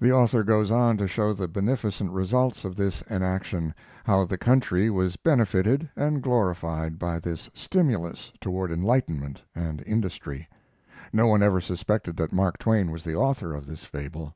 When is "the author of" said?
13.04-13.66